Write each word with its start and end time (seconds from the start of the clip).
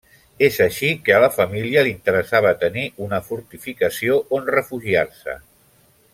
És 0.45 0.55
així 0.63 0.87
que 1.09 1.13
a 1.17 1.19
la 1.23 1.29
família 1.35 1.83
li 1.87 1.91
interessava 1.97 2.55
tenir 2.65 2.87
una 3.09 3.19
fortificació 3.29 4.19
on 4.39 4.51
refugiar-se. 4.57 5.39